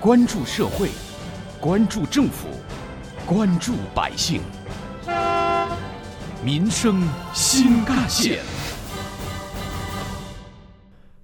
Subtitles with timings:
[0.00, 0.90] 关注社会，
[1.60, 2.46] 关注政府，
[3.26, 4.40] 关注百姓，
[6.40, 7.02] 民生
[7.34, 8.38] 新干线。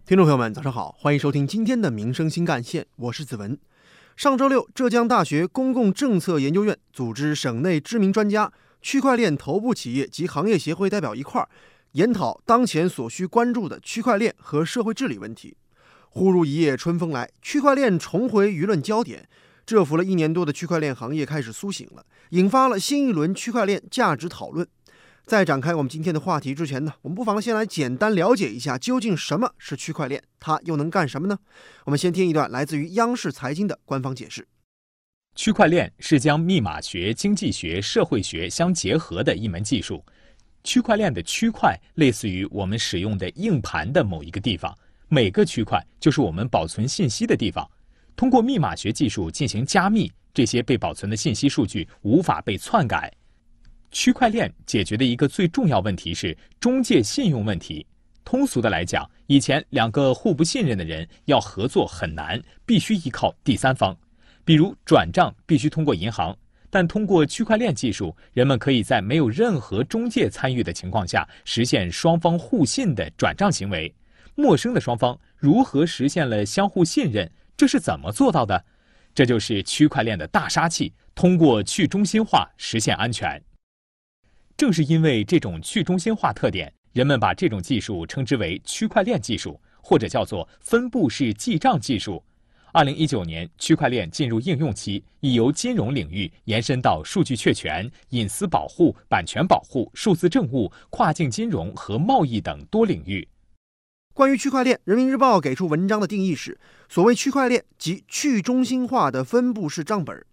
[0.04, 3.56] 听众朋友们，早上好，欢迎收听今天的《民生新干线》，我是子文。
[4.16, 8.52] 上周六，浙江大学公共政策研究院组织省内知名专家、
[8.82, 11.48] 区块链头部企业及行业协会代表一块儿
[11.92, 15.56] 研讨当前所需关注的区块链和社会治理问题。
[16.14, 19.28] 忽如一夜春风来，区块链重回舆论焦点。
[19.66, 24.64] 蛰伏了一年多的区块链行业开始苏醒了，引发了新一轮区块链价值讨论。
[25.26, 31.36] 在展开我们今天的话题之前呢，我们不妨先来简单了解一下究竟什么是区块链，它又能干什么呢？
[31.84, 34.46] 我们先听一段来自于央视财经的官方解释：
[35.34, 40.04] 区块链是将密码学、经济学、社会学相结合的一门技术。
[40.62, 44.72] 区块链的区块类似于我们使用的硬盘的某一个地方。
[45.14, 47.64] 每个区块就是我们保存信息的地方，
[48.16, 53.12] 通过密码学技术进行加密，这些被保存的信息数据无法被篡改。
[53.92, 57.86] 区块链解决的一个最重要问题是中介信用问题。
[58.24, 63.96] 通俗的来讲，以前两个互不信任的人要合作很难，必须依靠第三方，
[64.44, 66.36] 比如转账必须通过银行，
[66.70, 73.94] 但通过区块链技术，人们可以在没有任何中介参与的情况下，实现双方互信的转账行为。
[74.34, 77.30] 陌生的双方如何实现了相互信任？
[77.56, 78.64] 这是怎么做到的？
[79.14, 83.40] 这就是区块链的大杀器，通过去中心化实现安全。
[84.56, 92.22] 正是因为这种去中心化特点，人们把这种技术称之为区块链技术，或者叫做分布式记账技术。
[92.72, 103.28] 二零一九年，区块链进入应用期，已由金融领域延伸到数据确权、隐私保护、版权保护、数字政务、跨境金融和贸易等多领域。
[104.14, 106.56] 关于区块链，人民日报给出文章的定义是：
[106.88, 110.24] 所谓区块链即去中心化的分布式账本，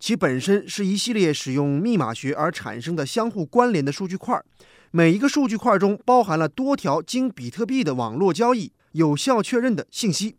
[0.00, 4.42] 其本身是一系列使用密码学而产生的相互关联的数据块，
[4.90, 10.34] 每一个数据块中包含了多条经比特币的网络交易有效确认的信息。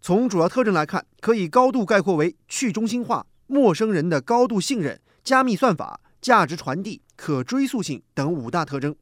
[0.00, 8.96] 从主要特征来看，可以高度概括为去中心化、陌生人的高度信任、加密算法、价值传递、可追溯性等五大特征。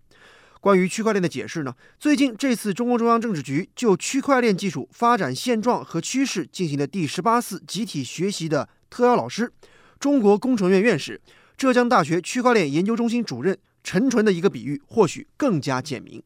[0.60, 1.74] 关于区块链的解释呢？
[1.98, 9.52] 最近这次中共中央政治局就区块链技术发展现状和趋势进行的第十八次集体学习的特邀老师，
[10.00, 11.20] 中国工程院院士、
[11.56, 16.22] 浙江大学区块链研究中心主任陈纯的一个比喻，或许更加简明。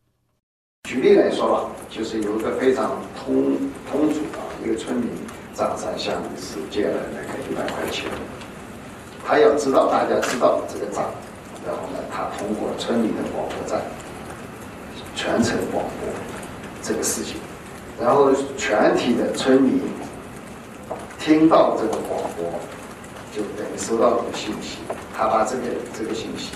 [0.88, 3.56] 举例来说吧，就是有一个非常通
[3.91, 5.10] 通俗的一个村民
[5.54, 8.10] 账上向你是借了那个一百块钱，
[9.25, 11.09] 他要知道大家知道这个账，
[11.64, 13.81] 然后呢，他通过村里的广播站。
[15.14, 16.08] 全程广播
[16.82, 17.36] 这个事情，
[18.00, 19.80] 然后全体的村民
[21.18, 22.44] 听到这个广播，
[23.32, 24.78] 就等于收到了个信息。
[25.16, 25.62] 他把这个
[25.96, 26.52] 这个信息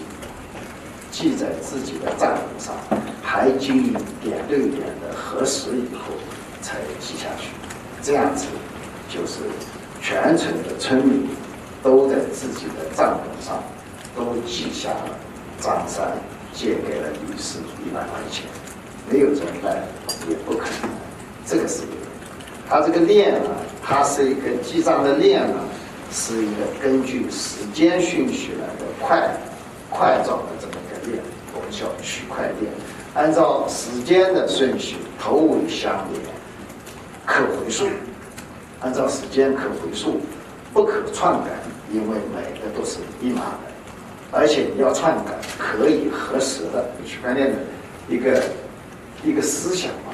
[1.12, 2.74] 记在自己的账本上，
[3.22, 3.90] 还经历
[4.22, 6.14] 点对点的核实以后
[6.62, 7.50] 才记下去。
[8.02, 8.46] 这样子
[9.08, 9.40] 就是
[10.00, 11.28] 全村的村民
[11.82, 13.62] 都在自己的账本上
[14.16, 15.18] 都记下了
[15.60, 16.08] 张三。
[16.56, 18.46] 借给了女士一万块钱，
[19.10, 19.76] 没有怎么办？
[20.26, 20.90] 也不可能。
[21.44, 21.92] 这个是一个，
[22.66, 23.52] 它这个链啊，
[23.82, 25.60] 它是一个记账的链啊，
[26.10, 29.30] 是一个根据时间顺序来的快，
[29.90, 31.22] 快照的这么一个链，
[31.54, 32.72] 我们叫区块链。
[33.14, 36.22] 按照时间的顺序，头尾相连，
[37.26, 37.86] 可回溯。
[38.80, 40.20] 按照时间可回溯，
[40.72, 41.50] 不可篡改，
[41.92, 43.75] 因为每个都是密码的。
[44.32, 47.58] 而且你要篡改可以核实的区块链的
[48.08, 48.42] 一个
[49.24, 50.12] 一个思想嘛，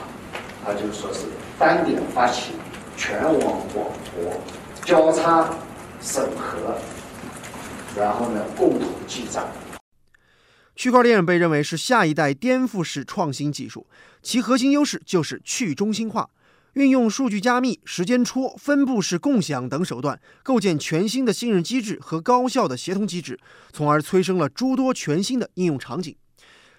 [0.65, 1.21] 它就是说是
[1.59, 2.53] 单点发起，
[2.97, 4.41] 全网广播，
[4.85, 5.49] 交叉
[6.01, 6.77] 审核，
[7.97, 9.47] 然后呢共同记账。
[10.77, 13.87] 区块链被认为是下一代颠覆式创新技术，
[14.23, 16.29] 其核心优势就是去中心化。
[16.75, 23.39] 运用数据加密、时间戳、分布式共享等手段，构建全新的信任机制和高效的协同机制，
[23.73, 26.17] 从而催生了诸多全新的应用场景。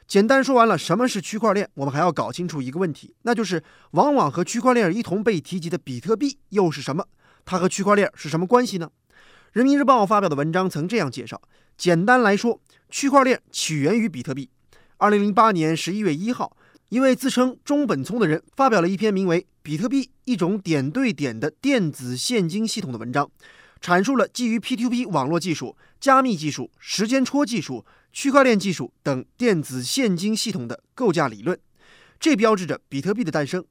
[0.08, 7.06] 简单说完了什么是区块链，我们还要搞清楚一个问题，那就是往往和区块链一同被提及的比特币又是什么？
[7.46, 8.90] 它和区块链是什么关系呢？
[9.52, 11.40] 人民日报发表的文章曾这样介绍：
[11.78, 12.60] 简单来说，
[12.90, 14.50] 区块链起源于比特币。
[14.98, 16.58] 二零零八年十一月一号。
[16.90, 23.32] 一位自称中本聪的人发表了一篇名为《比特币：一种点对点的电子现金系统》的文章，
[23.82, 31.58] 阐述了基于 P2P 网络技术、加密技术、时间戳技术、区块链技术等电子现金系统的构架理论。
[32.20, 33.64] 这标志着比特币的诞生。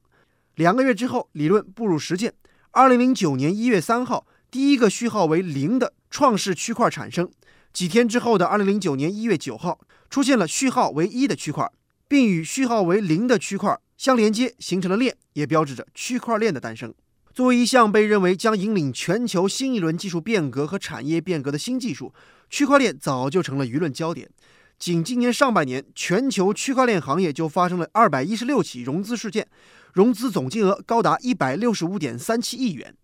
[0.55, 2.33] 两个月之后，理论步入实践。
[2.71, 7.31] 二零零九年一月三号，第一个序号为零的创世区块产生。
[7.71, 9.79] 几天之后的二零零九年一月九号，
[10.09, 11.71] 出现了序号为一的区块，
[12.09, 16.95] 并与序号为零的区块相连接，形成了链，也标志着区块链的诞生。
[17.33, 22.13] 作为一项被认为将引领全球新一轮技术变革和产业变革的新技术，
[22.51, 24.29] 区块链早就成了舆论焦点。
[24.79, 29.49] 仅今年上半年，全球区块链行业就发生了二百一十六起融资事件，
[29.95, 32.95] 融资总金额高达一百六十五点三七亿元。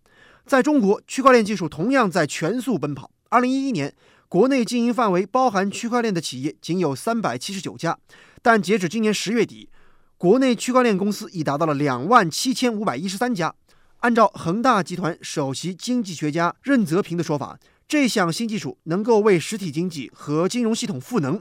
[0.44, 3.10] 在中国，区块链技术同样在全速奔跑。
[3.30, 3.94] 二零一一年，
[4.28, 7.96] 国内经营范围包含区块链的企业仅有三百七十九家，
[8.42, 9.70] 但截止今年十月底，
[10.18, 13.54] 国内区块链公司已达到了两万七千五百一十三家。
[13.98, 17.56] 按照恒大集团首席经济学家任泽平的说法，
[17.86, 21.40] 这项新技术能够为实体经济和金融系统赋能。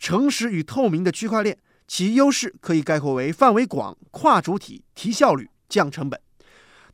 [0.00, 1.56] 诚实与透明的区块链，
[1.86, 6.20] 其优势可以概括为范围广、跨主体、提效率、降成本。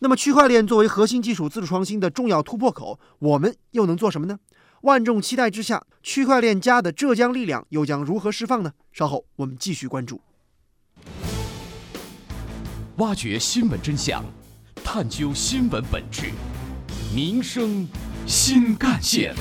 [0.01, 4.39] 那么，区块链作为核心技术自主创新的重要突破口，我们又能做什么呢？
[4.83, 8.75] 万众期待之下，区块链加的浙江力量又将如何释放呢？
[8.93, 10.21] 稍后我们继续关注。
[13.03, 14.25] 挖掘新闻真相，
[14.85, 16.31] 探究新闻本质，
[17.13, 17.85] 民生
[18.29, 19.35] 新干线。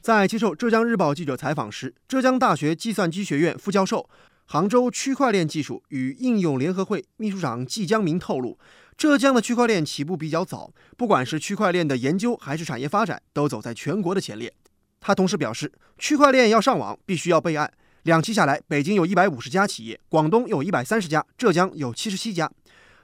[0.00, 4.10] 在接受浙江日报记者采访时，浙江大学计算机学院副教授、
[4.46, 8.58] 杭州区块链技术与应用联合会秘书长季江明透露，
[8.96, 14.52] 浙江的区块链起步比较早，不管是区块链的研究还是产业发展，都走在全国的前列。
[14.98, 17.72] 他同时表示，区块链要上网，必须要备案。
[18.04, 22.50] 两期下来，北京有一百五十家企业，广东有一百三十家，浙江有七十七家。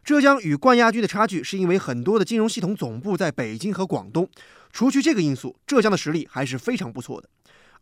[0.03, 4.27] 浙江与冠亚军的差距，是因为很多的金融系统总部在北京和广东。
[4.73, 7.29] 除去这个因素，浙江的实力还是非常不错的。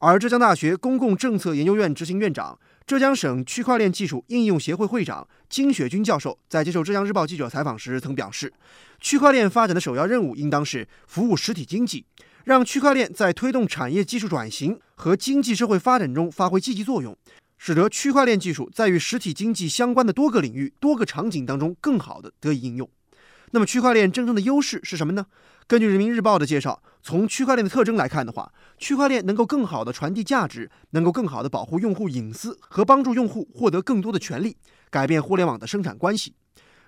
[0.00, 8.52] 而浙江大学公共政策研究院执行院长、浙江省区块链技术应用协会会长金雪军教授在接受浙江日报记者采访时曾表示，
[9.00, 12.05] 区块链发展的首要任务应当是服务实体经济，
[12.44, 17.17] 让区块链在推动产业技术转型和经济社会发展中发挥积极作用，
[17.56, 22.87] 使得区块链技术在与实体经济相关的多个领域、多个场景当中更好地得以应用。
[23.52, 25.25] 那么，区块链真正的优势是什么呢？
[25.67, 34.58] 根据人民日报的介绍，从区块链的特征来看的话，区块链能够更好地传递价值，能够更好地保护用户隐私和帮助用户获得更多的权利，
[34.90, 36.35] 改变互联网的生产关系。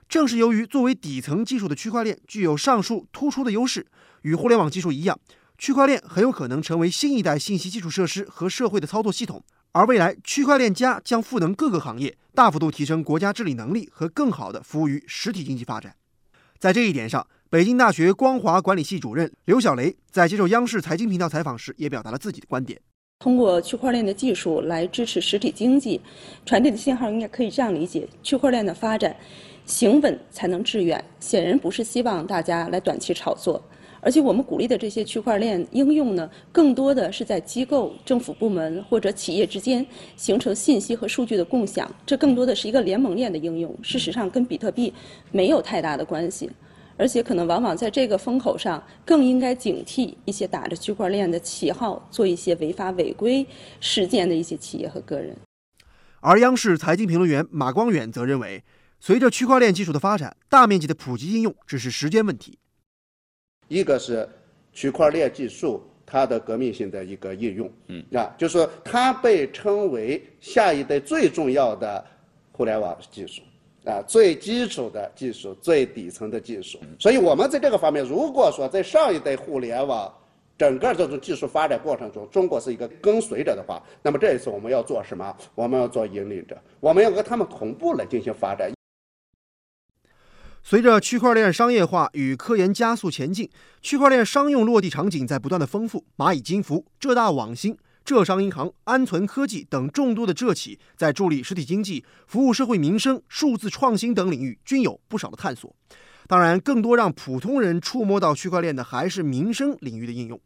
[0.07, 3.87] 正是由于作为底层技术的区块链具有上述突出的优势，
[4.23, 5.19] 与互联网技术一样，
[5.59, 9.43] 区块链很有可能成为新一代信息基础设施和社会的操作系统。
[9.73, 15.95] 而未来，区块链加将赋能各个行业，大幅度提升国家治理能力和更好地服务于实体经济发展。
[16.59, 22.81] 在这一点上，北京大学光华管理系主任刘小雷在接受央视财经频道采访时，也表达了自己的观点。
[23.19, 26.01] 通过区块链的技术来支持实体经济，
[26.45, 29.15] 传递的信号应该可以这样理解：区块链的发展，
[29.65, 31.03] 行稳才能致远。
[31.21, 33.63] 显然不是希望大家来短期炒作。
[34.01, 39.85] 而且我们鼓励的这些区块链应用呢，更多的是在机构、政府部门或者企业之间
[40.17, 43.77] 形成信息和数据的共享，这更多的是一个联盟链的应用。
[43.83, 44.93] 事实上，跟比特币
[45.33, 46.51] 没有太大的关系，
[46.97, 53.47] 而且可能往往在这个风口上，更应该警惕一些打着区块链的旗号做一些违法违规
[53.81, 55.37] 事件的一些企业和个人。
[56.21, 58.65] 而央视财经评论员马光远则认为，
[58.99, 62.59] 随着区块链技术的发展，大面积的普及应用只是时间问题。
[63.69, 64.29] 一个是
[64.73, 72.05] 区块链技术它的革命性的一个应用，嗯啊，就是说它被称为下一代最重要的
[72.53, 73.43] 互联网技术，
[73.85, 76.79] 啊，最基础的技术、最底层的技术。
[76.99, 80.13] 所以我们在这个方面，如果说在上一代互联网
[80.57, 85.37] 整个这种技术发展过程中，中国是一个跟随者的话，那么这一次我们要做什么？
[85.57, 88.71] 我们要做引领者，我们要和他们同步来进行发展。
[90.69, 93.49] 随着区块链商业化与科研加速前进，
[93.83, 96.05] 区块链商用落地场景在不断的丰富。
[96.17, 105.73] 蚂蚁金服、浙大网新、浙商银行、安存科技等众多的浙企，在助力实体经济、服务社会民生、数字创新等领域均有不少的探索。
[106.27, 110.41] 当然，更多让普通人触摸到区块链的，还是民生领域的应用。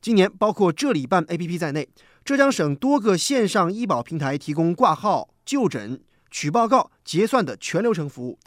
[0.00, 1.86] 今年，包括浙理办 APP 在内，
[2.24, 8.38] 浙江省多个线上医保平台提供挂号、就诊、取报告、结算的全流程服务。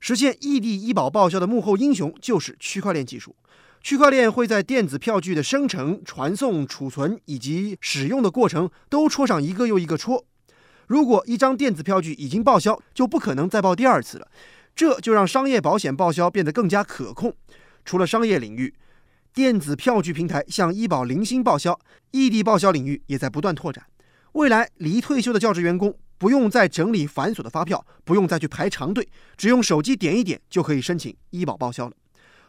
[0.00, 3.36] 实现异地医保报销的幕后英雄就是区块链技术。
[3.82, 10.24] 区块链会在电子票据的生成、传送、储存以及使用的过程都戳上一个又一个戳。
[10.86, 14.28] 如果一张电子票据已经报销，就不可能再报第二次了。
[14.74, 17.34] 这就让商业保险报销变得更加可控。
[17.84, 18.74] 除了商业领域，
[19.32, 21.78] 电子票据平台向医保零星报销，
[22.10, 23.86] 异地报销领域也在不断拓展。
[24.32, 25.96] 未来，离退休的教职员工。
[26.20, 29.08] 不用再整理繁琐的发票，不用再去排长队，
[29.38, 31.94] 只用手机点一点就可以申请医保报销了。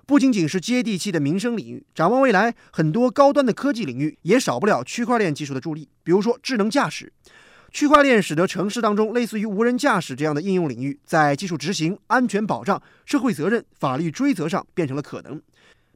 [0.06, 5.88] 不仅仅是接地气的民生领域，展望未来，很多高端的科技领域也少不了区块链技术的助力。
[6.04, 7.14] 比如说智能驾驶，
[7.72, 15.42] 区块链使得城市当中类似于无人驾驶这样的应用领域，在技术执行、安全保障、社会责任、法律追责上变成了可能。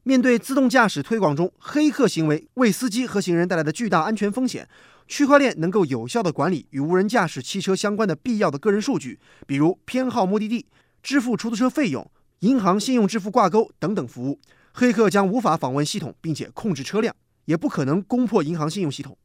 [0.04, 4.66] 面对自动驾驶推广中黑客行为为司机和行人带来的巨大安全风险，
[5.08, 10.66] 区块链能够有效地管理与无人驾驶汽车相关的必要的个人数据，比如偏好目的地、
[11.02, 12.10] 支付出租车费用。
[12.40, 14.38] 银行信用支付挂钩等等服务，
[14.72, 17.14] 黑客将无法访问系统，并且控制车辆，
[17.46, 19.16] 也不可能攻破银行信用系统。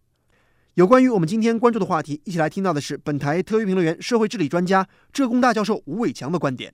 [0.75, 6.73] 有关于我们今天关注的话题，一起来听到的是本台特约评论员、社会治理专家、浙工大教授吴伟强的观点。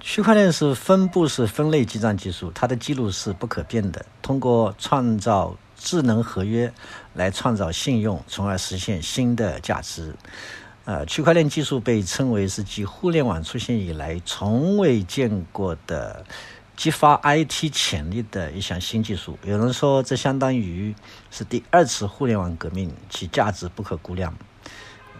[0.00, 4.04] 区块链是分布式分类记账技术，它的记录是不可变的。
[4.20, 6.72] 通过创造智能合约
[7.14, 10.14] 来创造信用，从而实现新的价值。
[10.84, 16.24] 呃，区块链技术被称为是继互联网出现以来从未见过的
[16.76, 19.36] 激发 IT 潜力的一项新技术。
[19.42, 20.94] 有人说，这相当于
[21.30, 24.32] 是第二次互联网革命，其价值不可估量。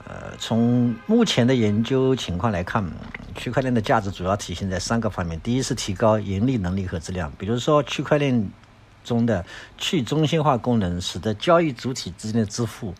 [0.08, 2.88] 呃，从目前的研究情况来看，
[3.34, 8.48] 区块链的价值主要体现在三个方面：第一是提高盈利能力和质量，比如说区块链
[9.06, 9.46] 中的
[9.78, 12.92] 去中心化功能，使得交易主体之间的支付。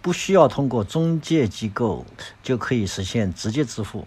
[0.00, 2.06] 不需要通过中介机构
[2.42, 4.06] 就可以实现直接支付，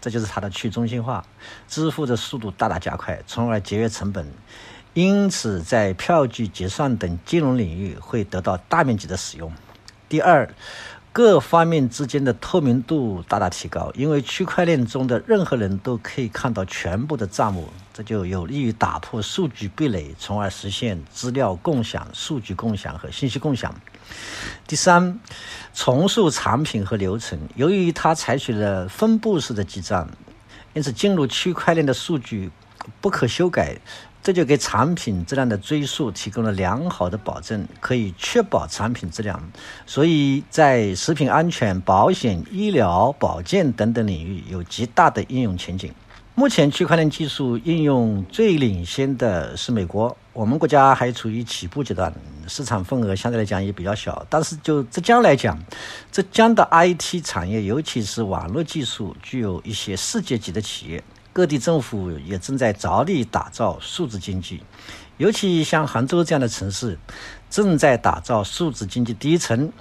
[0.00, 1.24] 这就是它的去中心化，
[1.68, 4.26] 支付的速度大大加快，从而节约成本。
[4.94, 9.52] 因此，在票据结算等金融领域会得到大面积的使用。
[10.08, 10.52] 第二，
[11.12, 23.74] 各方面之间的透明度大大提高，因为区块链中的任何人都可以看到全部的账目，这就有利于打破数据壁垒，从而实现资料共享、数据共享和信息共享。
[24.66, 25.18] 第三，
[25.74, 27.36] 重塑产品和流程。
[27.56, 30.08] 由于它采取了分布式的记账，
[30.74, 32.50] 因此进入区块链的数据
[33.00, 33.78] 不可修改。
[34.28, 39.42] 这就给产品质量的追溯提供了良好的保证，可以确保产品质量。
[39.86, 45.90] 所以在食品安全、保险、医疗保健等等领域有极大的应用前景。
[46.34, 52.12] 目前区块链技术应用最领先的是美国，我们国家还处于起步阶段，
[52.46, 54.26] 市场份额相对来讲也比较小。
[54.28, 55.58] 但是就浙江来讲，
[56.12, 61.02] 浙江的 IT 产业，尤其是网络技术，具有一些世界级的企业。
[61.38, 64.60] 各地政府也正在着力打造数字经济，
[65.18, 66.98] 尤其像杭州这样的城市，
[67.48, 69.72] 正在打造数字经济第一层。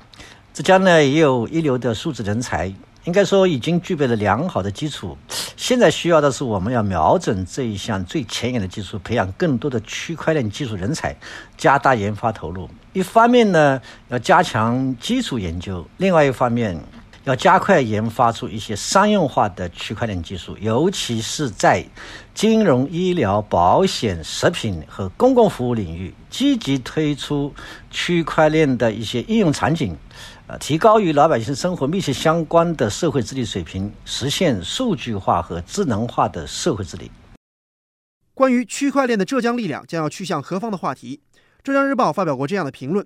[0.54, 2.72] 浙江呢也有一流的数字人才，
[3.06, 5.18] 应该说已经具备了良好的基础。
[5.56, 11.18] 现在需要的是我们要瞄准这一项最前沿的技术，培养更多的区块链技术人才，
[11.58, 12.70] 加大研发投入。
[12.94, 16.80] 一方面呢要加强基础研究，另外一方面。
[17.28, 21.86] 要加快研发出一些商用化的区块链技术，尤其是在
[22.34, 27.54] 金融、医疗保险、食品和公共服务领域，积极推出
[27.92, 29.94] 区块链的一些应用场景，
[30.48, 37.12] 呃，提高与老百姓生活密切相关的社会治理水平，实现数据化和智能化的社会治理。
[38.34, 41.20] 关于区块链的浙江力量将要去向何方的话题，
[41.62, 43.06] 浙江日报发表过这样的评论：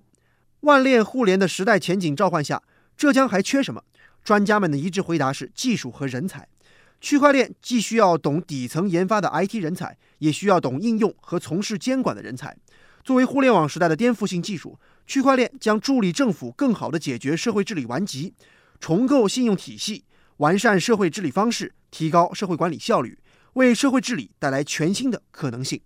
[0.59, 2.61] 万链互联的时代前景召唤下，
[2.95, 3.81] 浙江还缺什么？
[4.23, 6.47] 专家们的一致回答是技术和人才。
[6.99, 12.55] 区块链既需要懂底层研发的 IT 人才，也需要懂应用和从事监管的人才。
[13.03, 18.35] 作为互联网时代的颠覆性技术，区块链将助力政府更好地解决社会治理顽疾，
[18.79, 20.03] 重构信用体系，
[20.37, 23.17] 完善社会治理方式，提高社会管理效率，
[23.53, 25.81] 为社会治理带来全新的可能性。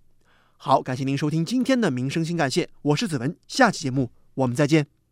[0.58, 5.05] 好，感谢您收听今天的民生新干线，我是子文，下期节目我们再见。